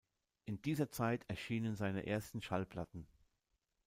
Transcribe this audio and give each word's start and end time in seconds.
In 0.45 0.59
dieser 0.63 0.89
Zeit 0.89 1.23
erschienen 1.27 1.75
seine 1.75 2.07
ersten 2.07 2.41
Schallplatten. 2.41 3.05